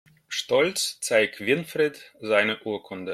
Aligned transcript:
Stolz 0.27 0.99
zeigt 0.99 1.41
Winfried 1.41 2.15
seine 2.19 2.63
Urkunde. 2.63 3.09